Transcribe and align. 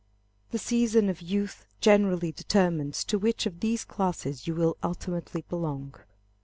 The 0.49 0.57
season 0.57 1.09
of 1.09 1.21
youth 1.21 1.67
generally 1.79 2.31
determines 2.31 3.03
to 3.03 3.19
which 3.19 3.45
of 3.45 3.59
these 3.59 3.85
classes 3.85 4.47
you 4.47 4.55
will 4.55 4.77
ultimately 4.83 5.45
belong. 5.47 5.93